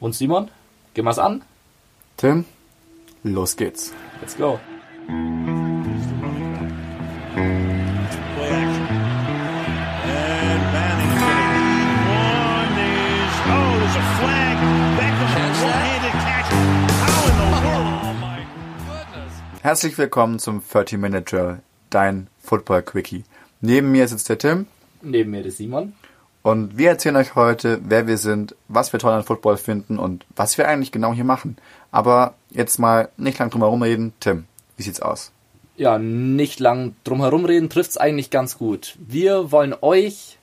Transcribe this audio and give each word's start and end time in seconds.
Und 0.00 0.14
Simon, 0.14 0.50
gehen 0.92 1.04
wir's 1.04 1.18
an? 1.18 1.42
Tim, 2.16 2.44
los 3.22 3.56
geht's. 3.56 3.92
Let's 4.20 4.36
go. 4.36 4.58
Herzlich 19.62 19.96
willkommen 19.96 20.38
zum 20.40 20.60
30-Minute 20.60 21.22
Drill, 21.22 21.58
dein 21.90 22.26
Football-Quickie. 22.40 23.24
Neben 23.60 23.92
mir 23.92 24.08
sitzt 24.08 24.28
der 24.28 24.38
Tim 24.38 24.66
Neben 25.02 25.30
mir 25.30 25.42
der 25.42 25.52
Simon. 25.52 25.94
Und 26.44 26.76
wir 26.76 26.90
erzählen 26.90 27.16
euch 27.16 27.36
heute, 27.36 27.80
wer 27.82 28.06
wir 28.06 28.18
sind, 28.18 28.54
was 28.68 28.92
wir 28.92 29.00
toll 29.00 29.14
an 29.14 29.24
Football 29.24 29.56
finden 29.56 29.98
und 29.98 30.26
was 30.36 30.58
wir 30.58 30.68
eigentlich 30.68 30.92
genau 30.92 31.14
hier 31.14 31.24
machen. 31.24 31.56
Aber 31.90 32.34
jetzt 32.50 32.78
mal 32.78 33.08
nicht 33.16 33.38
lang 33.38 33.48
drum 33.48 33.62
herum 33.62 33.80
reden. 33.80 34.12
Tim, 34.20 34.44
wie 34.76 34.82
sieht's 34.82 35.00
aus? 35.00 35.32
Ja, 35.76 35.98
nicht 35.98 36.60
lang 36.60 36.96
drum 37.02 37.22
herum 37.22 37.46
reden, 37.46 37.70
trifft's 37.70 37.96
eigentlich 37.96 38.28
ganz 38.28 38.58
gut. 38.58 38.94
Wir 38.98 39.52
wollen 39.52 39.74
euch, 39.80 40.36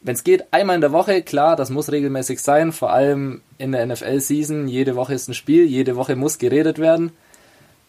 wenn 0.00 0.14
es 0.14 0.24
geht, 0.24 0.46
einmal 0.54 0.76
in 0.76 0.80
der 0.80 0.92
Woche, 0.92 1.20
klar, 1.20 1.54
das 1.54 1.68
muss 1.68 1.92
regelmäßig 1.92 2.40
sein, 2.40 2.72
vor 2.72 2.90
allem 2.90 3.42
in 3.58 3.72
der 3.72 3.84
NFL-Season. 3.84 4.68
Jede 4.68 4.96
Woche 4.96 5.12
ist 5.12 5.28
ein 5.28 5.34
Spiel, 5.34 5.66
jede 5.66 5.96
Woche 5.96 6.16
muss 6.16 6.38
geredet 6.38 6.78
werden. 6.78 7.12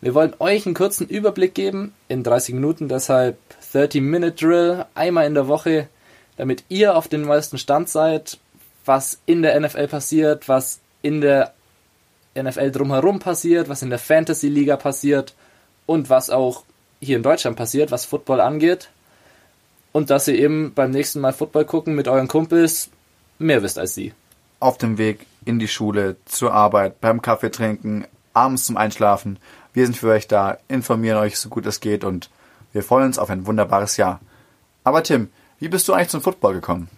Wir 0.01 0.13
wollen 0.15 0.33
euch 0.39 0.65
einen 0.65 0.75
kurzen 0.75 1.07
Überblick 1.07 1.55
geben 1.55 1.93
in 2.09 2.23
30 2.23 2.55
Minuten, 2.55 2.89
deshalb 2.89 3.37
30-Minute-Drill, 3.73 4.85
einmal 4.95 5.27
in 5.27 5.33
der 5.33 5.47
Woche, 5.47 5.87
damit 6.37 6.63
ihr 6.69 6.95
auf 6.95 7.07
dem 7.07 7.21
neuesten 7.21 7.57
Stand 7.57 7.89
seid, 7.89 8.37
was 8.85 9.19
in 9.25 9.41
der 9.41 9.59
NFL 9.59 9.87
passiert, 9.87 10.47
was 10.47 10.79
in 11.01 11.21
der 11.21 11.53
NFL 12.35 12.71
drumherum 12.71 13.19
passiert, 13.19 13.69
was 13.69 13.81
in 13.81 13.89
der 13.89 13.99
Fantasy-Liga 13.99 14.77
passiert 14.77 15.33
und 15.85 16.09
was 16.09 16.29
auch 16.29 16.63
hier 16.99 17.17
in 17.17 17.23
Deutschland 17.23 17.57
passiert, 17.57 17.91
was 17.91 18.05
Football 18.05 18.41
angeht. 18.41 18.89
Und 19.91 20.09
dass 20.09 20.27
ihr 20.27 20.35
eben 20.35 20.73
beim 20.73 20.91
nächsten 20.91 21.21
Mal 21.21 21.31
Football 21.31 21.65
gucken 21.65 21.95
mit 21.95 22.07
euren 22.07 22.27
Kumpels 22.27 22.89
mehr 23.39 23.63
wisst 23.63 23.79
als 23.79 23.95
sie. 23.95 24.13
Auf 24.59 24.77
dem 24.77 24.97
Weg 24.97 25.25
in 25.45 25.59
die 25.59 25.67
Schule, 25.67 26.17
zur 26.25 26.53
Arbeit, 26.53 26.99
beim 26.99 27.21
Kaffee 27.21 27.51
trinken, 27.51 28.05
abends 28.33 28.65
zum 28.65 28.75
Einschlafen. 28.75 29.39
Wir 29.73 29.85
sind 29.85 29.95
für 29.95 30.11
euch 30.11 30.27
da, 30.27 30.57
informieren 30.67 31.17
euch 31.17 31.39
so 31.39 31.49
gut 31.49 31.65
es 31.65 31.79
geht 31.79 32.03
und 32.03 32.29
wir 32.73 32.83
freuen 32.83 33.05
uns 33.05 33.19
auf 33.19 33.29
ein 33.29 33.45
wunderbares 33.45 33.95
Jahr. 33.95 34.19
Aber 34.83 35.03
Tim, 35.03 35.29
wie 35.59 35.67
bist 35.67 35.87
du 35.87 35.93
eigentlich 35.93 36.09
zum 36.09 36.21
Football 36.21 36.55
gekommen? 36.55 36.89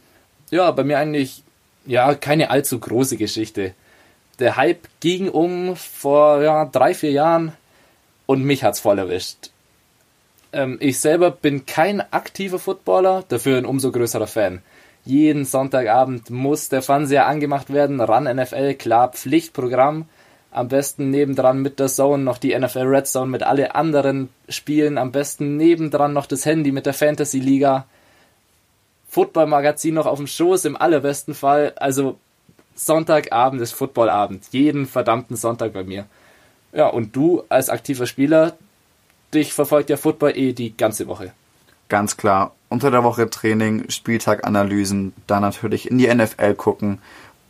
Ja, 0.50 0.72
bei 0.72 0.84
mir 0.84 0.98
eigentlich, 0.98 1.44
ja, 1.86 2.14
keine 2.16 2.50
allzu 2.50 2.80
große 2.80 3.18
Geschichte. 3.18 3.74
Der 4.40 4.56
Hype 4.56 4.88
ging 5.00 5.30
um 5.30 5.76
vor 5.76 6.42
ja, 6.42 6.66
drei, 6.66 6.94
vier 6.94 7.12
Jahren 7.12 7.54
und 8.26 8.44
mich 8.44 8.64
hat's 8.64 8.80
voll 8.80 9.00
erwischt. 9.00 9.50
Ähm, 10.54 10.78
ich 10.80 11.00
selber 11.00 11.32
bin 11.32 11.66
kein 11.66 12.02
aktiver 12.14 12.60
Footballer, 12.60 13.24
dafür 13.28 13.58
ein 13.58 13.66
umso 13.66 13.92
größerer 13.92 14.28
Fan. 14.28 14.62
Jeden 15.06 15.46
Sonntagabend 15.46 16.30
muss 16.30 16.70
der 16.70 16.82
Fernseher 16.82 17.28
angemacht 17.28 17.72
werden, 17.72 18.02
ran 18.02 18.24
NFL, 18.24 18.74
klar, 18.76 19.12
Pflichtprogramm. 19.12 20.06
Am 20.52 20.68
besten 20.68 21.12
nebendran 21.12 21.62
mit 21.62 21.80
der 21.80 21.88
Zone 21.88 22.24
noch 22.24 22.38
die 22.38 22.58
NFL 22.58 22.80
Red 22.88 23.08
Zone 23.08 23.30
mit 23.32 23.44
alle 23.44 23.76
anderen 23.76 24.30
Spielen. 24.50 24.98
Am 24.98 25.12
besten 25.12 25.56
nebendran 25.58 26.14
noch 26.14 26.26
das 26.26 26.46
Handy 26.46 26.72
mit 26.72 26.86
der 26.86 26.94
Fantasy 26.94 27.40
Liga. 27.40 27.86
Football-Magazin 29.18 29.96
noch 29.96 30.06
auf 30.06 30.20
dem 30.20 30.28
Schoß 30.28 30.66
im 30.66 30.78
allerbesten 30.78 31.34
Fall. 31.34 31.74
Also 31.78 32.20
Sonntagabend 32.76 33.60
ist 33.64 33.72
Footballabend. 33.72 34.46
Jeden 34.52 34.86
verdammten 34.86 35.36
Sonntag 35.36 35.74
bei 35.74 35.84
mir. 35.84 36.06
Ja, 36.72 36.90
und 36.90 37.16
du 37.16 37.42
als 37.50 37.72
aktiver 37.72 38.06
Spieler, 38.06 38.56
dich 39.34 39.54
verfolgt 39.54 39.90
ja 39.90 39.98
Football 39.98 40.38
eh 40.38 40.54
die 40.54 40.78
ganze 40.78 41.08
Woche. 41.08 41.34
Ganz 41.90 42.16
klar, 42.18 42.54
unter 42.70 42.92
der 42.92 43.04
Woche 43.04 43.28
Training, 43.28 43.90
Spieltaganalysen, 43.90 45.14
dann 45.26 45.42
natürlich 45.42 45.90
in 45.90 45.98
die 45.98 46.14
NFL 46.14 46.54
gucken. 46.54 47.00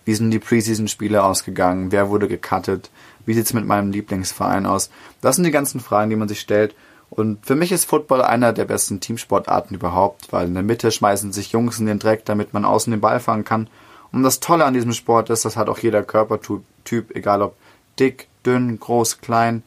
Wie 0.05 0.15
sind 0.15 0.31
die 0.31 0.39
Preseason-Spiele 0.39 1.21
ausgegangen? 1.21 1.91
Wer 1.91 2.09
wurde 2.09 2.29
gecuttet? 2.29 2.89
Wie 3.25 3.33
sieht's 3.33 3.51
mit 3.51 3.65
meinem 3.65 3.91
Lieblingsverein 3.91 4.65
aus? 4.65 4.89
Das 5.19 5.35
sind 5.35 5.43
die 5.43 5.51
ganzen 5.51 5.81
Fragen, 5.81 6.11
die 6.11 6.15
man 6.15 6.29
sich 6.29 6.39
stellt. 6.39 6.75
Und 7.09 7.45
für 7.45 7.55
mich 7.55 7.71
ist 7.71 7.85
Football 7.85 8.21
einer 8.21 8.53
der 8.53 8.65
besten 8.65 8.99
Teamsportarten 8.99 9.75
überhaupt, 9.75 10.31
weil 10.31 10.47
in 10.47 10.53
der 10.53 10.63
Mitte 10.63 10.91
schmeißen 10.91 11.31
sich 11.31 11.51
Jungs 11.51 11.79
in 11.79 11.85
den 11.85 11.99
Dreck, 11.99 12.25
damit 12.25 12.53
man 12.53 12.65
außen 12.65 12.91
den 12.91 13.01
Ball 13.01 13.19
fangen 13.19 13.45
kann. 13.45 13.69
Und 14.11 14.23
das 14.23 14.39
Tolle 14.39 14.65
an 14.65 14.73
diesem 14.73 14.93
Sport 14.93 15.29
ist, 15.29 15.45
das 15.45 15.57
hat 15.57 15.69
auch 15.69 15.79
jeder 15.79 16.03
Körpertyp, 16.03 17.15
egal 17.15 17.41
ob 17.41 17.55
dick, 17.99 18.27
dünn, 18.45 18.79
groß, 18.79 19.19
klein. 19.21 19.63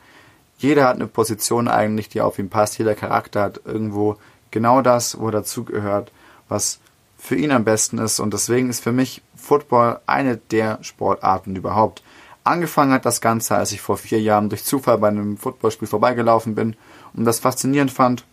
Jeder 0.58 0.88
hat 0.88 0.96
eine 0.96 1.06
Position 1.06 1.68
eigentlich, 1.68 2.08
die 2.08 2.20
auf 2.20 2.38
ihn 2.38 2.50
passt. 2.50 2.78
Jeder 2.78 2.94
Charakter 2.94 3.42
hat 3.42 3.60
irgendwo 3.64 4.16
genau 4.50 4.82
das, 4.82 5.18
wo 5.18 5.26
er 5.26 5.32
dazugehört, 5.32 6.12
was 6.48 6.80
für 7.18 7.36
ihn 7.36 7.52
am 7.52 7.64
besten 7.64 7.98
ist. 7.98 8.20
Und 8.20 8.34
deswegen 8.34 8.70
ist 8.70 8.82
für 8.82 8.92
mich 8.92 9.22
Football 9.34 10.00
eine 10.06 10.36
der 10.36 10.78
Sportarten 10.82 11.56
überhaupt. 11.56 12.02
Angefangen 12.44 12.92
hat 12.92 13.04
das 13.04 13.20
Ganze, 13.20 13.54
als 13.56 13.72
ich 13.72 13.80
vor 13.80 13.96
vier 13.96 14.20
Jahren 14.20 14.48
durch 14.48 14.64
Zufall 14.64 14.98
bei 14.98 15.08
einem 15.08 15.36
Footballspiel 15.36 15.88
vorbeigelaufen 15.88 16.54
bin 16.54 16.74
und 17.12 17.24
das 17.24 17.38
faszinierend 17.38 17.90
fand. 17.90 18.24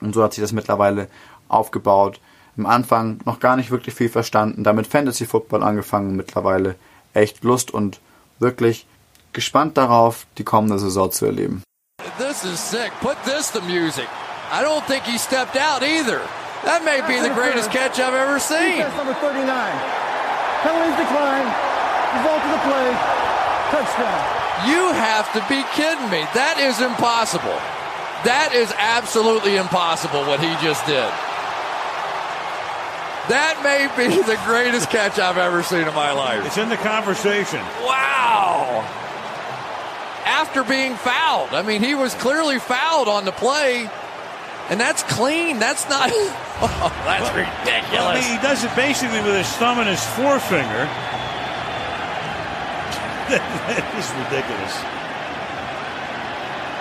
Und 0.00 0.14
so 0.14 0.22
hat 0.22 0.32
sich 0.32 0.42
das 0.42 0.52
mittlerweile 0.52 1.08
aufgebaut. 1.48 2.20
Am 2.56 2.66
Anfang 2.66 3.20
noch 3.26 3.38
gar 3.38 3.56
nicht 3.56 3.70
wirklich 3.70 3.94
viel 3.94 4.08
verstanden, 4.08 4.64
damit 4.64 4.86
Fantasy 4.86 5.26
Football 5.26 5.62
angefangen, 5.62 6.16
mittlerweile 6.16 6.76
echt 7.12 7.44
Lust 7.44 7.70
und 7.70 8.00
wirklich 8.38 8.86
gespannt 9.32 9.76
darauf, 9.76 10.26
die 10.38 10.44
kommende 10.44 10.78
Saison 10.78 11.10
zu 11.12 11.26
erleben. 11.26 11.62
This 12.18 12.44
is 12.44 12.58
sick. 12.58 12.90
Put 13.00 13.16
this 13.24 13.50
to 13.52 13.60
music. 13.62 14.08
I 14.52 14.62
don't 14.64 14.84
think 14.86 15.04
he 15.04 15.18
stepped 15.18 15.56
out 15.56 15.82
either. 15.82 16.20
That 16.64 16.84
may 16.84 17.00
be 17.06 17.20
the 17.22 17.32
greatest 17.34 17.70
catch 17.70 17.98
I've 17.98 18.14
ever 18.14 18.40
seen. 18.40 18.80
Number 18.96 19.14
39. 19.14 19.46
Penalties 20.62 20.96
decline. 20.96 21.69
Result 22.16 22.42
of 22.42 22.50
the 22.50 22.62
play. 22.66 22.88
Touchdown. 23.70 24.20
You 24.68 24.92
have 24.92 25.30
to 25.32 25.40
be 25.48 25.62
kidding 25.78 26.10
me. 26.10 26.20
That 26.34 26.58
is 26.58 26.80
impossible. 26.82 27.54
That 28.26 28.50
is 28.52 28.72
absolutely 28.76 29.56
impossible 29.56 30.20
what 30.26 30.40
he 30.40 30.50
just 30.60 30.84
did. 30.86 31.08
That 33.30 33.62
may 33.62 33.86
be 33.96 34.10
the 34.26 34.38
greatest 34.44 34.90
catch 34.90 35.18
I've 35.18 35.38
ever 35.38 35.62
seen 35.62 35.86
in 35.86 35.94
my 35.94 36.10
life. 36.12 36.44
It's 36.44 36.58
in 36.58 36.68
the 36.68 36.76
conversation. 36.76 37.60
Wow. 37.86 38.82
After 40.26 40.64
being 40.64 40.94
fouled. 40.96 41.50
I 41.54 41.62
mean, 41.62 41.82
he 41.82 41.94
was 41.94 42.12
clearly 42.14 42.58
fouled 42.58 43.08
on 43.08 43.24
the 43.24 43.32
play. 43.32 43.88
And 44.68 44.78
that's 44.80 45.02
clean. 45.04 45.58
That's 45.58 45.88
not. 45.88 46.10
Oh, 46.62 46.92
that's 47.06 47.24
I 47.30 47.40
ridiculous. 47.40 48.20
mean, 48.20 48.36
he 48.36 48.42
does 48.44 48.62
it 48.62 48.76
basically 48.76 49.16
with 49.22 49.34
his 49.34 49.48
thumb 49.56 49.78
and 49.78 49.88
his 49.88 50.04
forefinger. 50.12 50.84
That 53.30 53.84
is 53.98 54.10
ridiculous. 54.24 54.74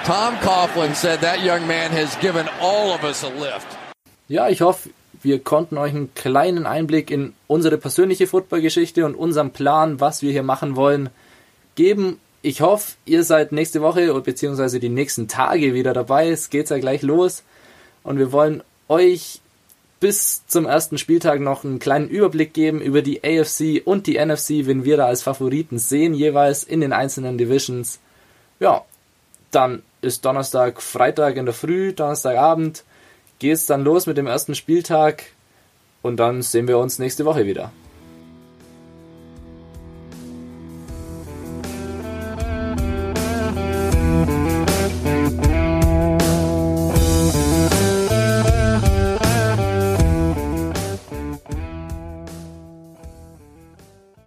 Tom 0.05 0.35
Coughlin 0.37 0.95
said 0.95 1.21
that 1.21 1.43
young 1.43 1.67
man 1.67 1.91
has 1.91 2.17
given 2.19 2.47
all 2.61 2.91
of 2.91 3.03
us 3.03 3.23
a 3.23 3.29
lift. 3.29 3.67
Ja, 4.27 4.49
ich 4.49 4.61
hoffe, 4.61 4.89
wir 5.21 5.39
konnten 5.39 5.77
euch 5.77 5.93
einen 5.93 6.13
kleinen 6.15 6.65
Einblick 6.65 7.11
in 7.11 7.33
unsere 7.47 7.77
persönliche 7.77 8.27
Footballgeschichte 8.27 9.05
und 9.05 9.15
unseren 9.15 9.51
Plan, 9.51 9.99
was 9.99 10.21
wir 10.21 10.31
hier 10.31 10.43
machen 10.43 10.75
wollen, 10.75 11.09
geben. 11.75 12.19
Ich 12.41 12.61
hoffe, 12.61 12.93
ihr 13.05 13.23
seid 13.23 13.51
nächste 13.51 13.81
Woche 13.81 14.13
beziehungsweise 14.21 14.79
die 14.79 14.89
nächsten 14.89 15.27
Tage 15.27 15.73
wieder 15.73 15.93
dabei. 15.93 16.29
Es 16.29 16.49
geht 16.49 16.69
ja 16.69 16.77
gleich 16.77 17.01
los. 17.01 17.43
Und 18.03 18.17
wir 18.17 18.31
wollen 18.31 18.63
euch 18.87 19.41
bis 19.99 20.45
zum 20.47 20.65
ersten 20.65 20.97
Spieltag 20.97 21.41
noch 21.41 21.63
einen 21.63 21.79
kleinen 21.79 22.07
Überblick 22.07 22.53
geben 22.53 22.81
über 22.81 23.01
die 23.01 23.21
AFC 23.23 23.81
und 23.85 24.07
die 24.07 24.17
NFC, 24.17 24.65
wenn 24.65 24.85
wir 24.85 24.97
da 24.97 25.05
als 25.05 25.23
Favoriten 25.23 25.77
sehen, 25.77 26.13
jeweils 26.13 26.63
in 26.63 26.81
den 26.81 26.93
einzelnen 26.93 27.37
Divisions. 27.37 27.99
Ja, 28.59 28.83
dann 29.51 29.83
ist 30.01 30.23
Donnerstag, 30.23 30.81
Freitag 30.81 31.35
in 31.35 31.45
der 31.45 31.53
Früh, 31.53 31.93
Donnerstagabend 31.93 32.83
geht's 33.39 33.65
dann 33.65 33.83
los 33.83 34.05
mit 34.05 34.17
dem 34.17 34.27
ersten 34.27 34.53
Spieltag 34.53 35.23
und 36.01 36.17
dann 36.17 36.41
sehen 36.41 36.67
wir 36.67 36.77
uns 36.77 36.99
nächste 36.99 37.25
Woche 37.25 37.45
wieder. 37.45 37.71